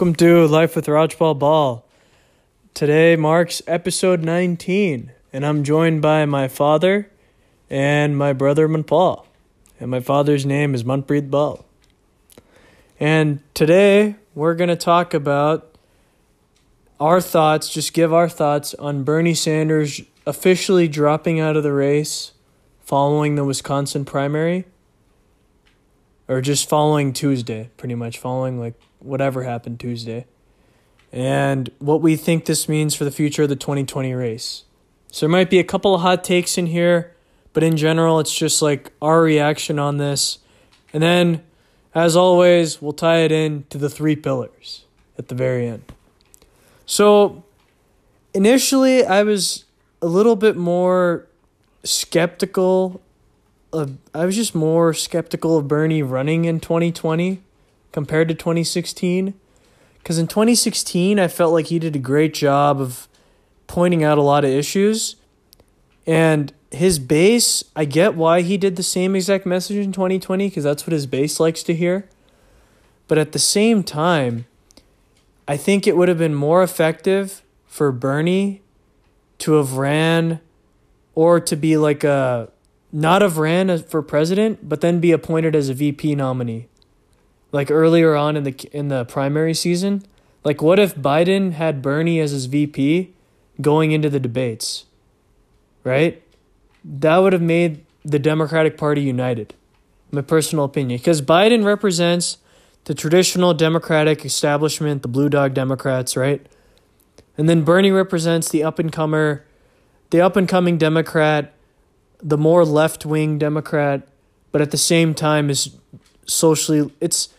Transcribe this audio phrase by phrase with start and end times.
[0.00, 1.84] Welcome to Life with Rajpal Ball.
[2.72, 7.10] Today marks episode 19, and I'm joined by my father
[7.68, 9.26] and my brother Manpal.
[9.78, 11.66] And my father's name is Manpreet Ball.
[12.98, 15.76] And today we're going to talk about
[16.98, 22.32] our thoughts, just give our thoughts on Bernie Sanders officially dropping out of the race
[22.80, 24.64] following the Wisconsin primary.
[26.26, 30.26] Or just following Tuesday, pretty much, following like whatever happened Tuesday.
[31.12, 34.64] And what we think this means for the future of the 2020 race.
[35.10, 37.14] So there might be a couple of hot takes in here,
[37.52, 40.38] but in general, it's just like our reaction on this.
[40.92, 41.42] And then,
[41.94, 44.84] as always, we'll tie it in to the three pillars
[45.18, 45.92] at the very end.
[46.86, 47.42] So,
[48.32, 49.64] initially, I was
[50.00, 51.26] a little bit more
[51.82, 53.00] skeptical
[53.72, 57.42] of, I was just more skeptical of Bernie running in 2020
[57.92, 59.34] compared to 2016.
[59.98, 63.08] Because in 2016, I felt like he did a great job of
[63.66, 65.16] pointing out a lot of issues.
[66.06, 70.64] And his base, I get why he did the same exact message in 2020, because
[70.64, 72.08] that's what his base likes to hear.
[73.08, 74.46] But at the same time,
[75.46, 78.62] I think it would have been more effective for Bernie
[79.38, 80.40] to have ran
[81.14, 82.50] or to be like a
[82.92, 86.66] not have ran for president, but then be appointed as a VP nominee.
[87.52, 90.04] Like earlier on in the in the primary season,
[90.44, 93.12] like what if Biden had Bernie as his VP
[93.60, 94.86] going into the debates?
[95.82, 96.22] Right?
[96.84, 99.54] That would have made the Democratic Party united.
[100.12, 102.38] My personal opinion, because Biden represents
[102.84, 106.44] the traditional Democratic establishment, the blue dog Democrats, right?
[107.38, 109.44] And then Bernie represents the up and comer,
[110.10, 111.54] the up and coming Democrat
[112.22, 114.06] the more left wing Democrat,
[114.52, 115.76] but at the same time is
[116.26, 117.30] socially it's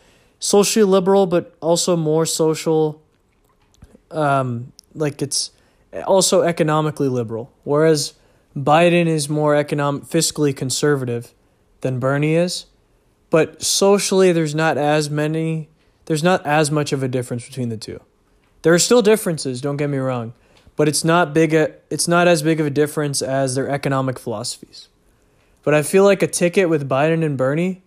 [0.41, 3.02] socially liberal, but also more social.
[4.09, 5.52] Um, like it's
[6.06, 8.13] also economically liberal, whereas
[8.57, 11.34] Biden is more economic fiscally conservative
[11.80, 12.66] than Bernie is,
[13.30, 15.69] but socially there's not as many
[16.06, 18.01] there's not as much of a difference between the two.
[18.63, 20.34] There are still differences, don't get me wrong,
[20.75, 24.19] but it's not big a, it's not as big of a difference as their economic
[24.19, 24.90] philosophies.
[25.63, 27.84] But I feel like a ticket with Biden and Bernie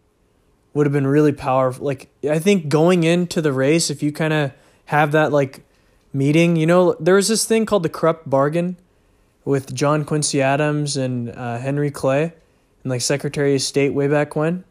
[0.74, 1.86] would have been really powerful.
[1.86, 4.52] Like I think going into the race, if you kind of
[4.86, 5.64] have that like
[6.12, 8.76] meeting, you know, there was this thing called the corrupt bargain
[9.44, 12.34] with John Quincy Adams and uh, Henry Clay
[12.82, 14.64] and like Secretary of State way back when.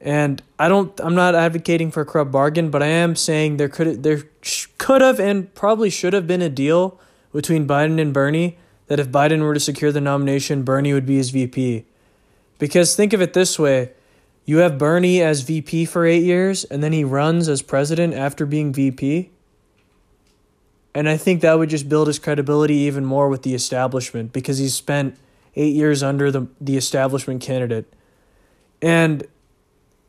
[0.00, 3.68] And I don't I'm not advocating for a corrupt bargain, but I am saying there
[3.68, 4.24] could there
[4.78, 6.98] could have and probably should have been a deal
[7.32, 11.16] between Biden and Bernie that if Biden were to secure the nomination, Bernie would be
[11.16, 11.84] his VP.
[12.58, 13.92] Because think of it this way
[14.44, 18.44] you have Bernie as VP for eight years, and then he runs as president after
[18.44, 19.30] being VP.
[20.94, 24.58] And I think that would just build his credibility even more with the establishment because
[24.58, 25.16] he's spent
[25.54, 27.92] eight years under the, the establishment candidate.
[28.82, 29.26] And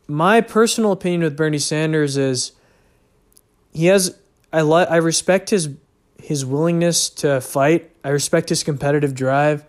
[0.07, 2.53] my personal opinion with Bernie Sanders is
[3.71, 4.17] he has
[4.51, 5.69] I li- I respect his
[6.21, 7.91] his willingness to fight.
[8.03, 9.65] I respect his competitive drive.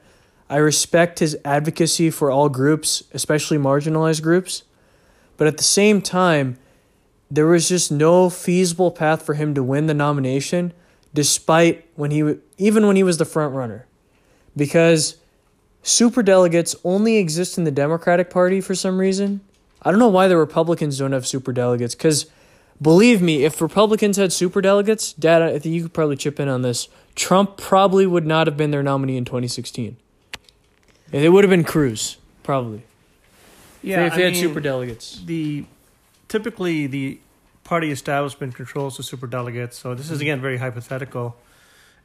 [0.48, 4.64] I respect his advocacy for all groups, especially marginalized groups.
[5.36, 6.58] But at the same time,
[7.30, 10.72] there was just no feasible path for him to win the nomination
[11.12, 13.86] despite when he even when he was the front runner.
[14.56, 15.16] Because
[15.82, 19.40] super delegates only exist in the Democratic Party for some reason
[19.84, 22.26] I don't know why the Republicans don't have super delegates because
[22.80, 26.48] believe me, if Republicans had super delegates, Dad, I think you could probably chip in
[26.48, 26.88] on this.
[27.14, 29.98] Trump probably would not have been their nominee in 2016.
[31.22, 32.82] It would have been Cruz, probably.
[33.82, 35.22] Yeah, if they, I had mean, super delegates.
[35.24, 35.64] The
[36.26, 37.20] typically the
[37.62, 41.36] party establishment controls the super delegates, so this is again very hypothetical,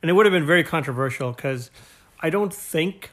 [0.02, 1.72] and it would have been very controversial because
[2.22, 3.10] I don't think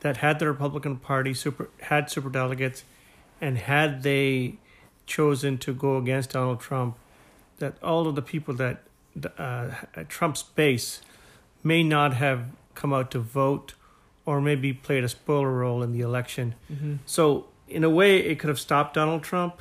[0.00, 2.84] that had the Republican Party super had super delegates
[3.40, 4.54] and had they
[5.06, 6.96] chosen to go against Donald Trump,
[7.58, 8.82] that all of the people that
[9.36, 9.70] uh,
[10.08, 11.02] Trump's base
[11.64, 12.44] may not have
[12.74, 13.74] come out to vote
[14.26, 16.54] or maybe played a spoiler role in the election.
[16.72, 16.96] Mm-hmm.
[17.06, 19.60] So in a way, it could have stopped Donald Trump,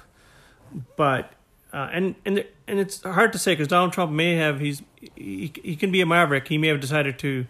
[0.95, 1.33] but
[1.74, 4.81] uh, and and and it's hard to say because Donald Trump may have he's
[5.15, 6.48] he, he can be a maverick.
[6.48, 7.45] He may have decided to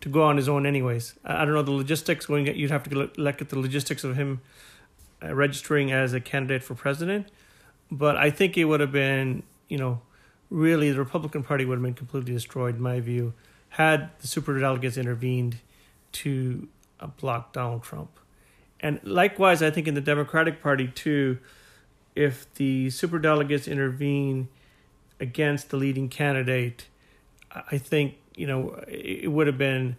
[0.00, 1.14] to go on his own anyways.
[1.24, 2.26] I, I don't know the logistics.
[2.26, 4.40] Going you'd have to look at the logistics of him
[5.22, 7.28] uh, registering as a candidate for president.
[7.90, 10.00] But I think it would have been, you know,
[10.50, 13.34] really the Republican Party would have been completely destroyed, in my view,
[13.70, 15.58] had the superdelegates intervened
[16.14, 16.68] to
[17.00, 18.10] uh, block Donald Trump.
[18.80, 21.38] And likewise, I think in the Democratic Party too,
[22.14, 24.48] if the superdelegates intervene
[25.20, 26.86] against the leading candidate,
[27.70, 29.96] I think you know it would have been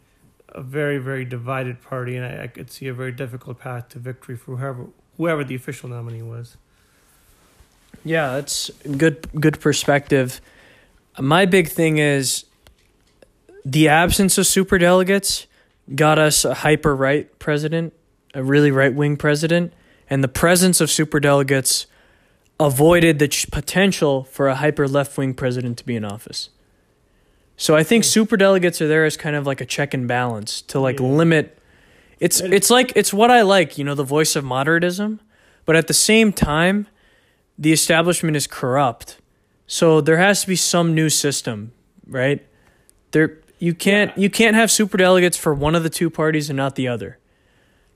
[0.50, 4.00] a very very divided party, and I, I could see a very difficult path to
[4.00, 4.88] victory for whoever
[5.18, 6.58] whoever the official nominee was.
[8.04, 10.42] Yeah, that's good good perspective.
[11.20, 12.46] My big thing is
[13.66, 15.48] the absence of super delegates
[15.94, 17.94] got us a hyper right president,
[18.34, 19.74] a really right wing president,
[20.10, 21.86] and the presence of super delegates
[22.60, 26.50] avoided the ch- potential for a hyper left wing president to be in office.
[27.58, 28.10] So I think Hmm.
[28.10, 31.08] super delegates are there as kind of like a check and balance to like Yeah.
[31.08, 31.58] limit
[32.18, 35.20] it's it's like it's what I like, you know, the voice of moderatism,
[35.66, 36.88] but at the same time
[37.60, 39.18] the establishment is corrupt.
[39.68, 41.72] So there has to be some new system,
[42.08, 42.42] right?
[43.12, 44.22] There you can't Yeah.
[44.24, 47.18] you can't have super delegates for one of the two parties and not the other.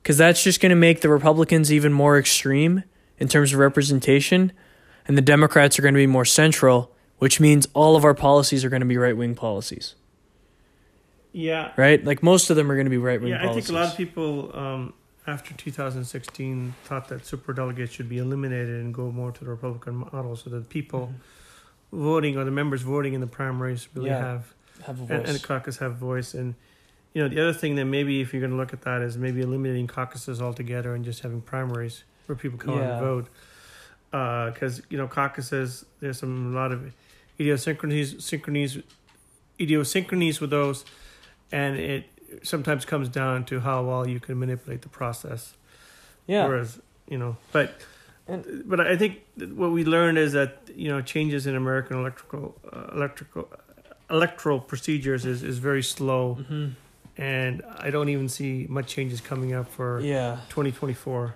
[0.04, 2.83] Cuz that's just going to make the Republicans even more extreme
[3.18, 4.51] in terms of representation
[5.07, 8.63] and the Democrats are going to be more central, which means all of our policies
[8.66, 9.95] are going to be right-wing policies,
[11.31, 12.04] Yeah, right?
[12.04, 13.50] Like most of them are going to be right-wing yeah.
[13.50, 14.94] I think a lot of people um,
[15.27, 19.95] after 2016 thought that super delegates should be eliminated and go more to the Republican
[20.12, 21.13] model, so that people
[21.92, 24.19] voting or the members voting in the primaries really Yeah.
[24.19, 24.54] have
[24.85, 26.33] have a and, and the caucus have voice.
[26.33, 26.55] And
[27.13, 29.17] you know, the other thing that maybe if you're going to look at that is
[29.17, 33.27] maybe eliminating caucuses altogether and just having primaries where people come out and vote.
[34.11, 36.91] Because you know, caucuses there's some a lot of
[37.39, 38.81] idiosyncrasies, synchronies,
[39.59, 40.85] idiosyncrasies with those,
[41.51, 42.05] and it
[42.43, 45.55] sometimes comes down to how well you can manipulate the process.
[46.27, 46.45] yeah.
[46.47, 47.73] Whereas you know, but
[48.27, 49.21] And- but I think
[49.55, 53.49] what we learned is that you know changes in American electrical uh, electrical
[54.09, 56.71] electoral procedures is is very slow, Mhm.
[57.17, 60.38] and I don't even see much changes coming up for Yeah.
[60.50, 61.35] 2024.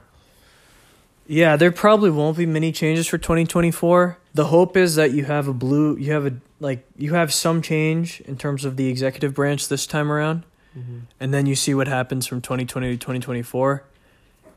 [1.26, 4.18] Yeah, there probably won't be many changes for 2024.
[4.34, 7.62] The hope is that you have a blue, you have a like you have some
[7.62, 10.44] change in terms of the executive branch this time around,
[10.78, 10.98] Mm-hmm.
[11.20, 13.84] and then you see what happens from 2020 to 2024,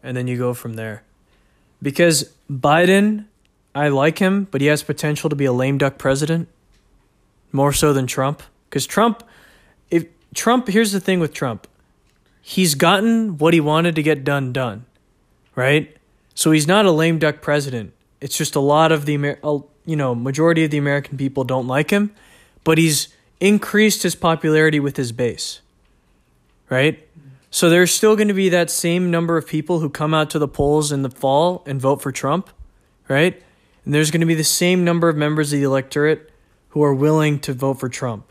[0.02, 1.02] and then you go from there.
[1.82, 3.26] Because Biden,
[3.74, 6.48] I like him, but he has potential to be a lame duck president,
[7.56, 8.42] more so than Trump.
[8.68, 9.24] Because Trump,
[9.90, 11.66] if Trump, here's the thing with Trump,
[12.40, 14.84] he's gotten what he wanted to get done done,
[15.56, 15.96] right?
[16.34, 17.92] So he's not a lame duck president.
[18.20, 19.14] It's just a lot of the
[19.84, 22.12] you know majority of the American people don't like him,
[22.62, 23.08] but he's
[23.40, 25.60] increased his popularity with his base.
[26.68, 27.06] Right?
[27.50, 30.38] So there's still going to be that same number of people who come out to
[30.38, 32.50] the polls in the fall and vote for Trump,
[33.08, 33.40] right?
[33.84, 36.30] And there's going to be the same number of members of the electorate
[36.76, 38.30] who are willing to vote for Trump.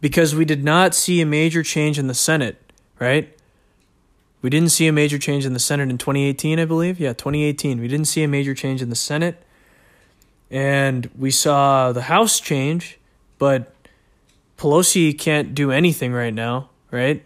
[0.00, 3.36] Because we did not see a major change in the Senate, right?
[4.40, 6.98] We didn't see a major change in the Senate in 2018, I believe.
[6.98, 7.78] Yeah, 2018.
[7.78, 9.44] We didn't see a major change in the Senate.
[10.50, 12.98] And we saw the House change,
[13.38, 13.74] but
[14.56, 17.22] Pelosi can't do anything right now, right?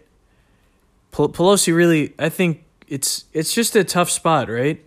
[1.13, 4.83] Pel- Pelosi really, I think it's it's just a tough spot, right?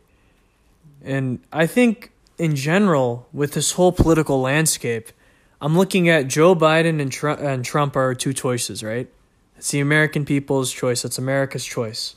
[1.02, 5.12] And I think in general with this whole political landscape,
[5.62, 9.08] I'm looking at Joe Biden and Trump, and Trump are two choices, right?
[9.56, 11.04] It's the American people's choice.
[11.04, 12.16] It's America's choice.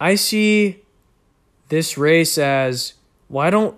[0.00, 0.82] I see
[1.68, 2.94] this race as
[3.28, 3.76] why don't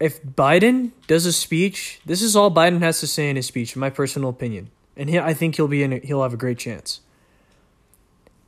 [0.00, 3.76] if Biden does a speech, this is all Biden has to say in his speech,
[3.76, 5.92] in my personal opinion, and he, I think he'll be in.
[5.92, 7.00] A, he'll have a great chance.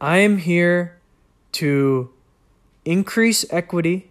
[0.00, 0.98] I am here
[1.52, 2.10] to
[2.84, 4.10] increase equity,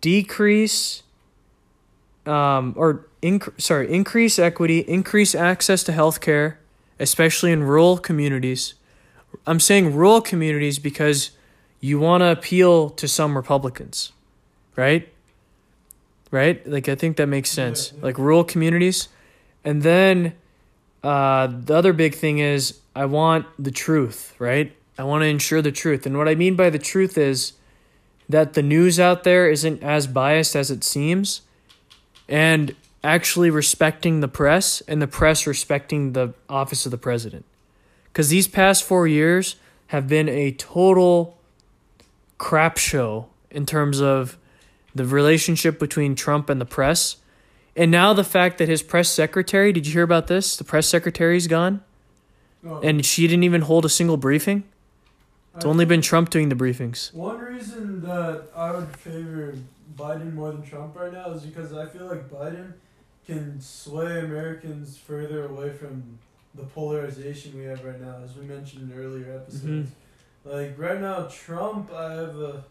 [0.00, 1.02] decrease,
[2.26, 6.56] um, or inc- sorry, increase equity, increase access to healthcare,
[6.98, 8.74] especially in rural communities.
[9.46, 11.30] I'm saying rural communities because
[11.80, 14.12] you want to appeal to some Republicans,
[14.76, 15.08] right?
[16.30, 16.66] Right?
[16.66, 17.92] Like, I think that makes sense.
[17.92, 18.04] Yeah, yeah.
[18.04, 19.08] Like, rural communities.
[19.64, 20.34] And then
[21.02, 24.74] uh, the other big thing is I want the truth, right?
[24.98, 26.06] I want to ensure the truth.
[26.06, 27.52] And what I mean by the truth is
[28.28, 31.42] that the news out there isn't as biased as it seems
[32.28, 37.44] and actually respecting the press and the press respecting the office of the president.
[38.04, 39.56] Because these past four years
[39.88, 41.38] have been a total
[42.38, 44.36] crap show in terms of
[44.94, 47.16] the relationship between Trump and the press.
[47.76, 50.56] And now the fact that his press secretary, did you hear about this?
[50.56, 51.82] The press secretary's gone
[52.66, 54.64] Oh, and she didn't even hold a single briefing.
[55.54, 57.14] It's I only been Trump doing the briefings.
[57.14, 59.54] One reason that I would favor
[59.94, 62.72] Biden more than Trump right now is because I feel like Biden
[63.26, 66.18] can sway Americans further away from
[66.54, 69.64] the polarization we have right now, as we mentioned in earlier episodes.
[69.64, 69.86] Mhm.
[70.44, 72.64] Like right now, Trump, I have a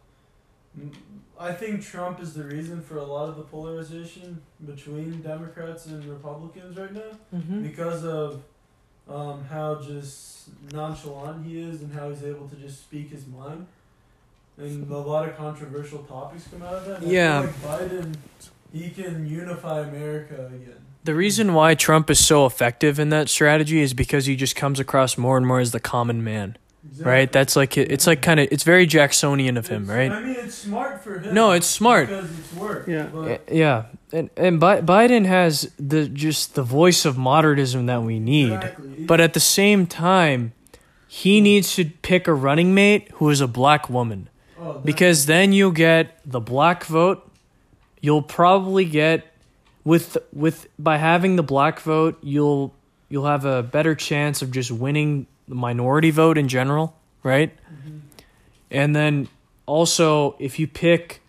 [1.40, 6.04] I think Trump is the reason for a lot of the polarization between Democrats and
[6.06, 7.64] Republicans right now Mm-hmm.
[7.64, 8.42] because of
[9.10, 13.68] um, how just nonchalant he is and how he's able to just speak his mind.
[14.58, 17.04] And a lot of controversial topics come out of that.
[17.04, 17.40] Yeah.
[17.42, 18.16] Like Biden,
[18.72, 20.76] he can unify America again.
[21.04, 24.80] The reason why Trump is so effective in that strategy is because he just comes
[24.80, 26.58] across more and more as the common man,
[27.00, 27.32] right?
[27.32, 30.12] That's like it's like kind of it's very Jacksonian of him, It's- right?
[30.12, 31.34] I mean, it's smart for him.
[31.36, 32.08] No, it's smart.
[32.08, 32.88] because it's work.
[32.88, 33.04] Yeah.
[33.14, 38.02] but eh, Yeah, and and Bi- Biden has the just the voice of modernism that
[38.02, 39.06] we need, Exactly.
[39.06, 40.54] but at the same time,
[41.08, 44.28] he needs to pick a running mate who is a black woman
[44.66, 47.30] Oh, because then you'll get the black vote.
[48.02, 49.26] You'll probably get
[49.84, 52.74] with with by having the black vote, you'll
[53.10, 57.52] you'll have a better chance of just winning the minority vote in general, right?
[57.72, 58.00] Mhm.
[58.72, 59.28] And then
[59.68, 61.22] also, if you pick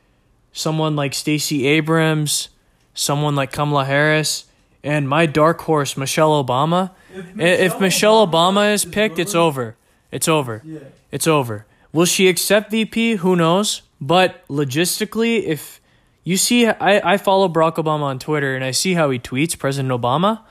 [0.52, 2.48] someone like Stacey Abrams,
[2.94, 4.46] someone like Kamala Harris,
[4.82, 6.90] and my dark horse Michelle Obama,
[7.38, 9.76] i- if Michelle Obama is picked, it's over.
[10.10, 10.62] It's over.
[10.64, 10.78] Yeah.
[11.12, 11.66] It's over.
[11.96, 13.16] Will she accept VP?
[13.16, 13.80] Who knows?
[14.02, 15.80] But logistically, if
[16.24, 19.58] you see, I, I follow Barack Obama on Twitter and I see how he tweets,
[19.58, 20.42] President Obama,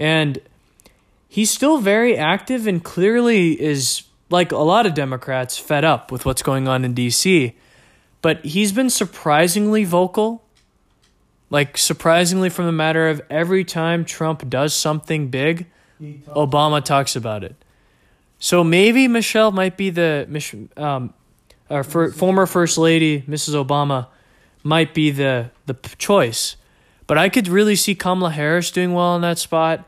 [0.00, 0.40] and
[1.28, 6.26] he's still very active and clearly is, like a lot of Democrats, fed up with
[6.26, 7.54] what's going on in DC.
[8.20, 10.42] But he's been surprisingly vocal.
[11.50, 15.66] Like, surprisingly, from the matter of every time Trump does something big,
[16.02, 17.54] Obama talks about it.
[18.40, 20.26] So maybe Michelle might be the
[20.76, 21.14] um,
[21.68, 23.54] our former first lady, Mrs.
[23.54, 24.08] Obama,
[24.64, 26.56] might be the the choice.
[27.06, 29.86] But I could really see Kamala Harris doing well in that spot.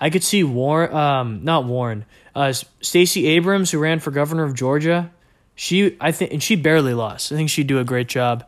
[0.00, 4.54] I could see Warren, um, not Warren, uh, Stacey Abrams, who ran for governor of
[4.54, 5.10] Georgia.
[5.54, 7.32] She, I think, and she barely lost.
[7.32, 8.44] I think she'd do a great job.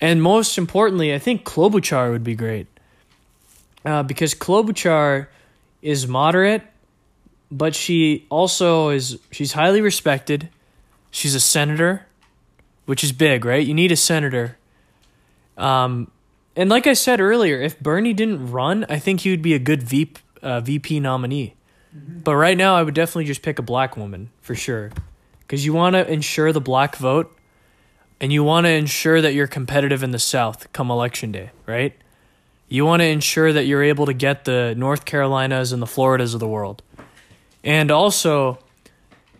[0.00, 2.68] And most importantly, I think Klobuchar would be great.
[3.84, 5.26] Uh, because Klobuchar
[5.82, 6.62] is moderate,
[7.50, 10.48] but she also is she's highly respected.
[11.10, 12.06] She's a senator,
[12.86, 13.66] which is big, right?
[13.66, 14.58] You need a senator.
[15.56, 16.10] Um,
[16.54, 19.58] and like I said earlier, if Bernie didn't run, I think he would be a
[19.58, 21.54] good VP, uh, VP nominee.
[21.96, 22.24] Mhm.
[22.24, 24.90] But right now, I would definitely just pick a black woman for sure,
[25.40, 27.34] because you want to ensure the black vote,
[28.20, 31.94] and you want to ensure that you're competitive in the South come election day, right?
[32.68, 36.34] You want to ensure that you're able to get the North Carolinas and the Floridas
[36.34, 36.82] of the world,
[37.66, 38.58] and also,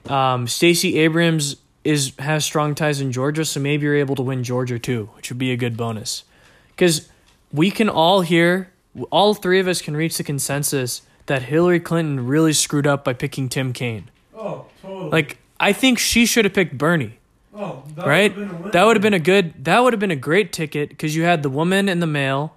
[0.09, 4.42] um, Stacey Abrams is has strong ties in Georgia, so maybe you're able to win
[4.42, 6.25] Georgia too, which would be a good bonus,
[6.71, 7.09] because
[7.52, 8.73] we can all hear,
[9.11, 13.12] all three of us can reach the consensus that Hillary Clinton really screwed up by
[13.12, 14.11] picking Tim Kaine.
[14.37, 15.11] Oh, totally.
[15.11, 17.18] Like, I think she should have picked Bernie
[17.54, 18.37] oh, that right?
[18.37, 18.71] would've been a win.
[18.73, 19.64] That would have been a good.
[19.64, 22.56] That would have been a great ticket because you had the woman and the male,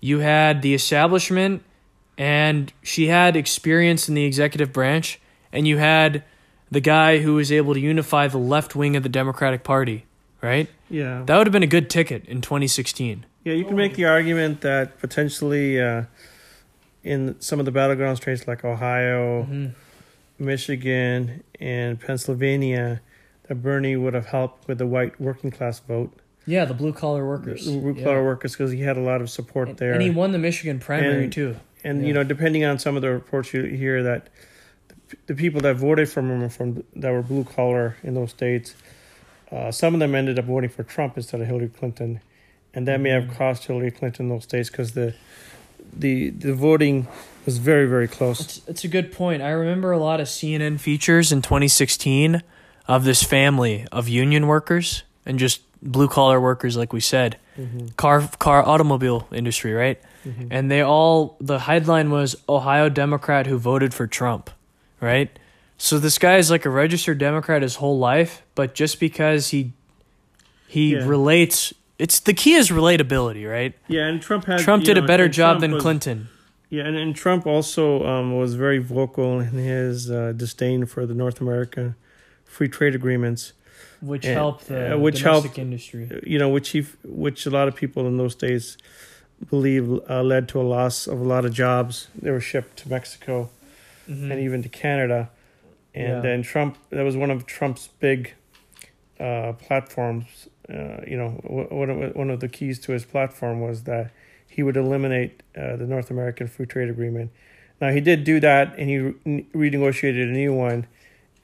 [0.00, 1.62] you had the establishment,
[2.18, 5.20] and she had experience in the executive branch,
[5.52, 6.22] and you had
[6.70, 10.04] the guy who was able to unify the left wing of the Democratic Party.
[10.42, 10.68] Right?
[10.90, 11.22] Yeah.
[11.24, 13.24] That would have been a good ticket in 2016.
[13.44, 16.04] Yeah, you can make the argument that potentially uh,
[17.02, 19.72] in some of the battleground states like Ohio,
[20.38, 23.00] Michigan, and Pennsylvania,
[23.48, 26.12] that Bernie would have helped with the white working class vote,
[26.46, 27.64] Yeah, the blue collar workers.
[27.66, 29.92] blue collar workers, because he had a lot of support And, there.
[29.92, 31.56] and he won the Michigan primary And- too.
[31.84, 32.08] And Yeah.
[32.08, 34.28] you know, depending on some of the reports you hear that
[35.26, 38.74] the, people that voted for him from that were blue collar in those states,
[39.52, 42.20] uh, some of them ended up voting for Trump instead of Hillary Clinton,
[42.72, 43.36] and that may have Mhm.
[43.36, 45.14] cost Hillary Clinton those states because the
[45.96, 47.06] the the voting
[47.44, 48.40] was very very close.
[48.40, 49.42] It's, it's a good point.
[49.42, 52.42] I remember a lot of CNN features in 2016
[52.88, 57.88] of this family of union workers and just blue collar workers, like we said, Mm-hmm.
[57.96, 60.00] car car automobile industry, right?
[60.24, 60.48] Mm-hmm.
[60.50, 64.50] And they all the headline was Ohio Democrat who voted for Trump,
[65.00, 65.36] right?
[65.76, 69.72] So this guy is like a registered Democrat his whole life, but just because he
[70.66, 71.06] he Yeah.
[71.06, 73.74] relates, it's the key is relatability, right?
[73.88, 76.28] Yeah, and Trump had Trump did a better job Trump than was- Clinton.
[76.70, 81.14] Yeah, and, and Trump also um, was very vocal in his uh, disdain for the
[81.14, 81.94] North American
[82.44, 83.52] free trade agreements.
[84.00, 86.20] Which And, helped the uh, which domestic helped- industry.
[86.26, 88.76] you know, which he, which a lot of people in those states
[89.50, 92.08] believe uh, led to a loss of a lot of jobs.
[92.20, 93.50] They were shipped to Mexico
[94.08, 94.30] Mhm.
[94.30, 95.30] and even to Canada.
[95.94, 96.20] And Yeah.
[96.20, 98.32] then Trump, that was one of Trump's big
[99.20, 100.48] uh, platforms.
[100.68, 104.10] Uh, you know, one of one of the keys to his platform was that
[104.48, 107.30] he would eliminate uh, the North American Free Trade Agreement.
[107.80, 110.86] Now he did do that, and he re- renegotiated a new one.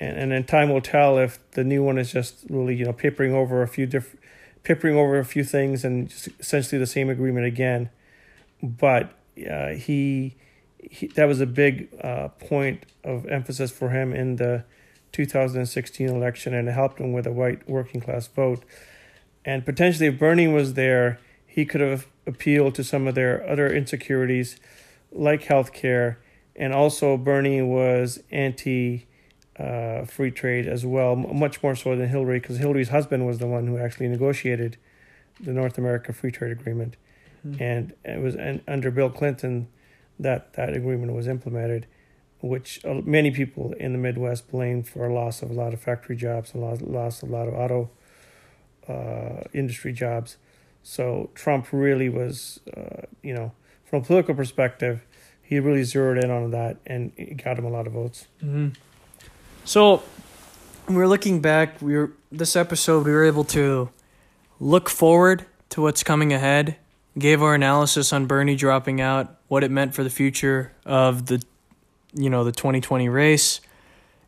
[0.00, 2.92] And and then time will tell if the new one is just really you know
[2.92, 4.18] papering over a few different
[4.62, 7.90] papering over a few things and essentially the same agreement again.
[8.62, 9.14] But
[9.50, 10.36] uh, he,
[10.78, 14.64] he that was a big uh, point of emphasis for him in the
[15.12, 18.62] 2016 election, and it helped him with a white working class vote.
[19.44, 23.72] And potentially, if Bernie was there, he could have appealed to some of their other
[23.72, 24.58] insecurities,
[25.10, 26.18] like health care.
[26.54, 29.06] and also Bernie was anti
[29.60, 33.46] uh, free trade as well, much more so than Hillary, because Hillary's husband was the
[33.46, 34.76] one who actually negotiated
[35.38, 36.96] the North America Free Trade Agreement,
[37.46, 37.62] mm-hmm.
[37.62, 39.68] and it was and under Bill Clinton
[40.18, 41.86] that that agreement was implemented,
[42.40, 45.80] which uh, many people in the Midwest blamed for a loss of a lot of
[45.80, 47.90] factory jobs, a loss, loss of a lot of auto
[48.88, 50.36] uh, industry jobs.
[50.82, 53.52] So Trump really was, uh, you know,
[53.84, 55.04] from a political perspective,
[55.42, 58.28] he really zeroed in on that and it got him a lot of votes.
[58.42, 58.68] Mm-hmm.
[59.64, 60.02] So
[60.88, 61.80] we're looking back.
[61.80, 63.06] We were this episode.
[63.06, 63.90] We were able to
[64.58, 66.76] look forward to what's coming ahead.
[67.18, 71.42] Gave our analysis on Bernie dropping out, what it meant for the future of the,
[72.14, 73.60] you know, the 2020 race,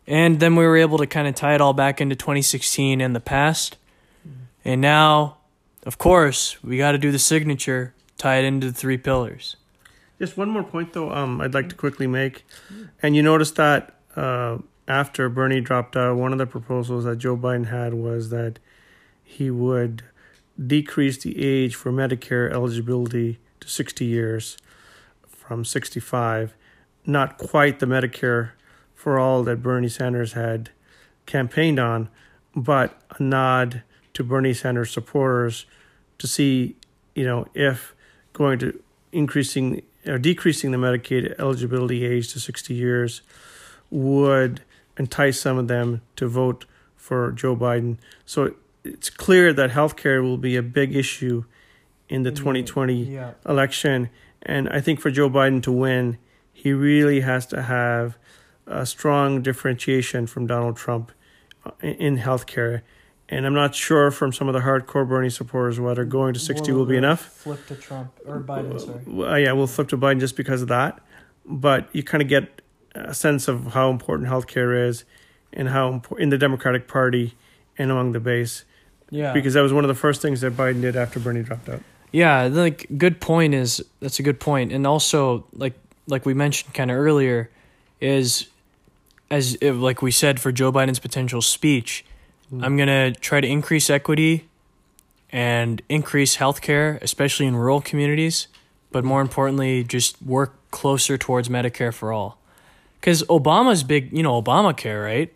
[0.06, 3.14] and then we were able to kind of tie it all back into 2016 and
[3.14, 3.76] the past.
[4.64, 5.38] And now,
[5.84, 9.56] of course, we got to do the signature, tie it into the three pillars.
[10.18, 12.44] Just one more point, though, um, I'd like to quickly make.
[13.02, 14.58] And you notice that uh,
[14.88, 18.58] after Bernie dropped out, one of the proposals that Joe Biden had was that
[19.22, 20.02] he would
[20.64, 24.56] decrease the age for Medicare eligibility to 60 years
[25.26, 26.54] from 65.
[27.06, 28.50] Not quite the Medicare
[28.94, 30.70] for all that Bernie Sanders had
[31.26, 32.08] campaigned on,
[32.54, 33.82] but a nod
[34.14, 35.64] to Bernie Sanders supporters
[36.18, 36.76] to see,
[37.14, 37.94] you know, if
[38.32, 43.22] going to increasing or decreasing the Medicaid eligibility age to 60 years
[43.90, 44.62] would
[44.98, 47.98] entice some of them to vote for Joe Biden.
[48.24, 51.44] So it's clear that healthcare will be a big issue
[52.08, 53.32] in the 2020 yeah.
[53.48, 54.10] election.
[54.42, 56.18] And I think for Joe Biden to win,
[56.52, 58.16] he really has to have
[58.66, 61.12] a strong differentiation from Donald Trump
[61.64, 62.82] uh, in healthcare.
[63.28, 66.70] And I'm not sure from some of the hardcore Bernie supporters whether going to 60
[66.70, 67.20] will, will be enough.
[67.20, 69.32] Flip to Trump or Biden, sorry.
[69.32, 71.00] Uh, yeah, we'll flip to Biden just because of that.
[71.44, 72.61] But you kind of get
[72.94, 75.04] a sense of how important healthcare is
[75.52, 77.34] and how in the Democratic Party
[77.78, 78.64] and among the base.
[79.10, 79.32] Yeah.
[79.32, 81.82] Because that was one of the first things that Biden did after Bernie dropped out.
[82.12, 84.72] Yeah, like good point is that's a good point.
[84.72, 85.74] And also like
[86.06, 87.50] like we mentioned kind of earlier
[88.00, 88.48] is
[89.30, 92.04] as if, like we said for Joe Biden's potential speech,
[92.52, 92.62] mm.
[92.62, 94.48] I'm going to try to increase equity
[95.30, 98.48] and increase healthcare, especially in rural communities,
[98.90, 102.38] but more importantly, just work closer towards Medicare for all
[103.02, 105.32] because Obama's big, you know, Obamacare, right?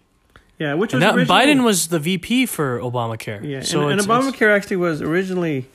[0.57, 3.44] Yeah, which was that, Biden was the VP for Obamacare.
[3.44, 5.66] Yeah, so and, and Obamacare actually was originally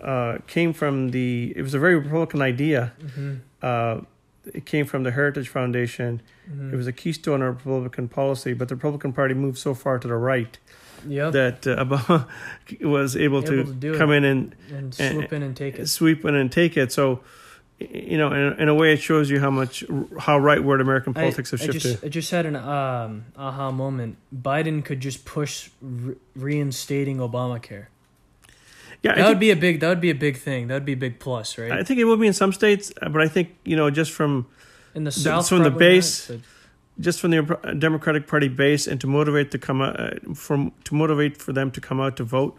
[0.00, 1.54] uh, came from the.
[1.56, 2.92] It was a very Republican idea.
[3.00, 3.34] Mm-hmm.
[3.62, 4.00] Uh,
[4.52, 6.20] it came from the Heritage Foundation.
[6.50, 6.74] Mm-hmm.
[6.74, 10.06] It was a keystone of Republican policy, but the Republican Party moved so far to
[10.06, 10.58] the right
[11.08, 11.32] yep.
[11.32, 12.28] that uh, Obama
[12.80, 15.88] was able, able to, to come in and, and swoop in and take it.
[15.88, 16.92] Sweep in and take it.
[16.92, 17.20] So
[17.90, 19.84] you know, in, in a way, it shows you how much
[20.18, 21.88] how rightward American politics I, have shifted.
[21.88, 24.16] I just, I just had an um, aha moment.
[24.34, 27.86] Biden could just push re- reinstating Obamacare.
[29.02, 29.80] Yeah, that would be a big.
[29.80, 30.68] That would be a big thing.
[30.68, 31.72] That would be a big plus, right?
[31.72, 34.46] I think it will be in some states, but I think you know, just from
[34.94, 36.38] in the south, from the base, not,
[37.00, 40.94] just from the Democratic Party base, and to motivate to come out, uh, from to
[40.94, 42.58] motivate for them to come out to vote,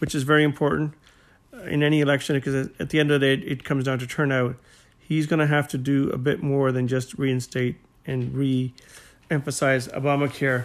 [0.00, 0.94] which is very important
[1.66, 4.56] in any election because at the end of the day it comes down to turnout.
[4.98, 10.64] He's going to have to do a bit more than just reinstate and re-emphasize Obamacare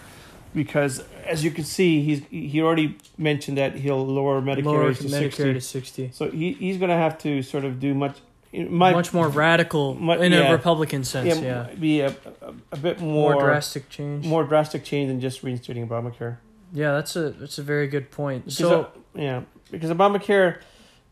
[0.53, 5.03] because as you can see he's he already mentioned that he'll lower Medicare, lower to,
[5.03, 5.53] Medicare 60.
[5.53, 6.11] to 60.
[6.13, 8.17] So he he's going to have to sort of do much
[8.53, 11.69] my, much more radical in yeah, a Republican sense, yeah.
[11.69, 11.75] yeah.
[11.75, 12.09] Be a,
[12.41, 14.25] a, a, bit more, more drastic change.
[14.25, 16.37] More drastic change than just reinstating Obamacare.
[16.71, 18.45] Yeah, that's a that's a very good point.
[18.45, 20.59] Because so yeah, because Obamacare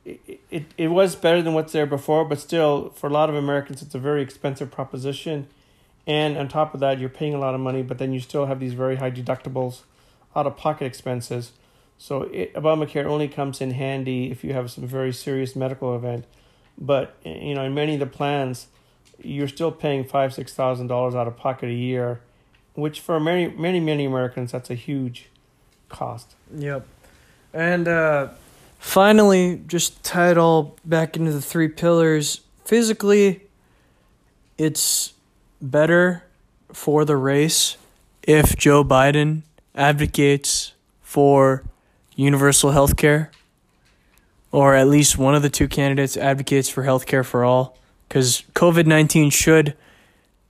[0.06, 3.36] it, it, it was better than what's there before, but still, for a lot of
[3.36, 5.48] Americans, it's a very expensive proposition.
[6.08, 8.48] And on top of that, you're paying a lot of money, but then you still
[8.48, 9.82] have these very high deductibles,
[10.36, 11.52] out of pocket expenses.
[11.98, 16.26] So it, Obamacare only comes in handy if you have some very serious medical event.
[16.78, 18.68] But you know, in many of the plans,
[19.22, 22.22] you're still paying five, six thousand dollars out of pocket a year,
[22.74, 25.30] which for many, many, many Americans, that's a huge
[25.90, 26.34] cost.
[26.56, 26.88] Yep.
[27.54, 28.30] And uh,
[28.82, 32.41] Finally, just tie it all back into the three pillars.
[32.65, 33.39] Physically,
[34.58, 35.13] it's
[35.62, 36.24] better
[36.74, 37.78] for the race
[38.24, 39.44] if Joe Biden
[39.76, 41.63] advocates for
[42.15, 43.32] universal health care
[44.52, 47.78] or at least one of the two candidates advocates for health care for all
[48.10, 49.78] because COVID 19 should,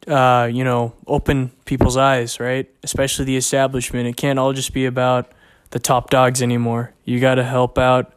[0.07, 2.67] uh, you know, open people's eyes, right?
[2.81, 4.07] Especially the establishment.
[4.07, 5.31] It can't all just be about
[5.71, 6.93] the top dogs anymore.
[7.03, 8.13] You got to help out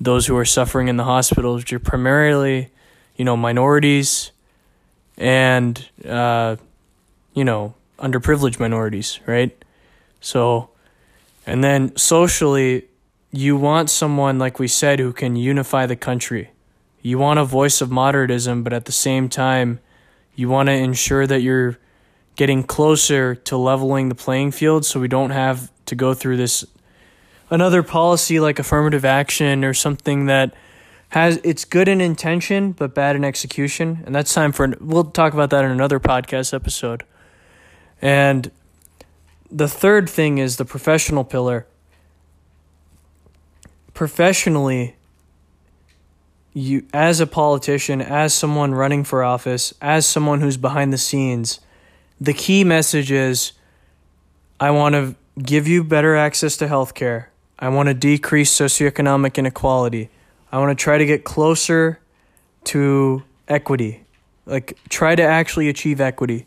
[0.00, 2.70] those who are suffering in the hospitals, which are primarily,
[3.16, 4.30] you know, minorities
[5.16, 6.56] and, uh,
[7.34, 9.56] you know, underprivileged minorities, right?
[10.20, 10.70] So,
[11.46, 12.84] and then socially,
[13.30, 16.50] you want someone, like we said, who can unify the country.
[17.02, 19.80] You want a voice of moderatism, but at the same time,
[20.34, 21.78] you want to ensure that you're
[22.36, 26.64] getting closer to leveling the playing field so we don't have to go through this
[27.50, 30.54] another policy like affirmative action or something that
[31.10, 34.02] has it's good in intention but bad in execution.
[34.06, 37.04] And that's time for we'll talk about that in another podcast episode.
[38.02, 38.50] And
[39.50, 41.66] the third thing is the professional pillar.
[43.94, 44.96] Professionally
[46.56, 51.60] you as a politician as someone running for office as someone who's behind the scenes
[52.18, 53.52] the key message is
[54.58, 59.38] i want to give you better access to health care I want to decrease socioeconomic
[59.38, 60.10] inequality.
[60.52, 62.00] I want to try to get closer
[62.64, 64.04] to equity.
[64.44, 66.46] Like try to actually achieve equity.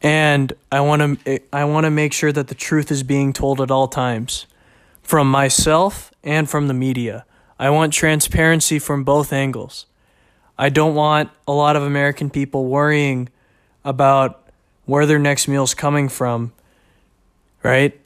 [0.00, 3.60] And I want to I want to make sure that the truth is being told
[3.60, 4.46] at all times
[5.02, 7.24] from myself and from the media.
[7.58, 9.86] I want transparency from both angles.
[10.56, 13.28] I don't want a lot of American people worrying
[13.84, 14.48] about
[14.86, 16.52] where their next meal is coming from,
[17.62, 17.98] right?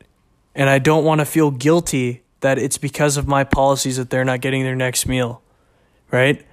[0.55, 4.25] And I don't want to feel guilty that it's because of my policies that they're
[4.25, 5.43] not getting their next meal.
[6.11, 6.45] Right?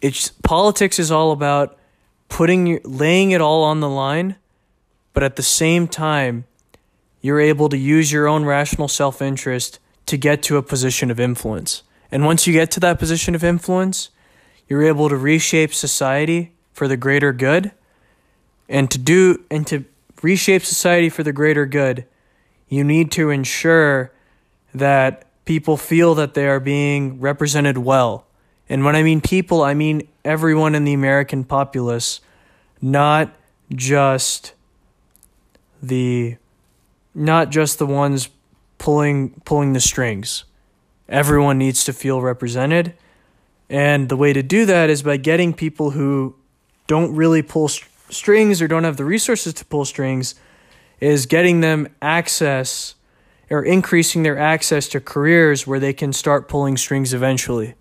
[0.00, 1.78] It's politics is all about
[2.28, 4.36] putting laying it all on the line,
[5.12, 6.44] but at the same time
[7.20, 11.82] you're able to use your own rational self-interest to get to a position of influence.
[12.10, 14.10] And once you get to that position of influence,
[14.68, 17.72] you're able to reshape society for the greater good.
[18.68, 19.84] And to do and to
[20.22, 22.04] reshape society for the greater good,
[22.68, 24.12] you need to ensure
[24.74, 28.26] that people feel that they are being represented well.
[28.68, 32.20] And when I mean people, I mean everyone in the American populace,
[32.82, 33.34] not
[33.74, 34.52] just
[35.82, 36.36] the
[37.14, 38.28] not just the ones
[38.78, 40.44] pulling pulling the strings.
[41.08, 42.94] Everyone needs to feel represented.
[43.70, 46.34] And the way to do that is by getting people who
[46.86, 50.34] don't really pull strings or don't have the resources to pull strings
[51.00, 52.94] is getting them access
[53.50, 57.74] or increasing their access to careers where they can start pulling strings eventually,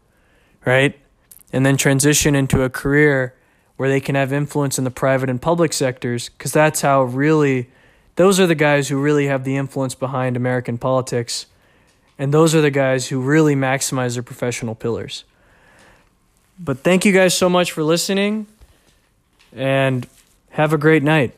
[0.65, 0.99] right?
[1.51, 3.33] And then transition into a career
[3.77, 7.69] where they can have influence in the private and public sectors because that's how really
[8.15, 11.47] those are the guys who really have the influence behind American politics.
[12.17, 15.25] And those are the guys who really maximize their professional pillars.
[16.57, 18.47] But thank you guys so much for listening
[19.53, 20.07] and
[20.51, 21.35] have a great night.